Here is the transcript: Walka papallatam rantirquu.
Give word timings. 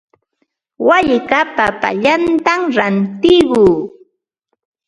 Walka 0.87 1.39
papallatam 1.57 2.21
rantirquu. 2.75 3.65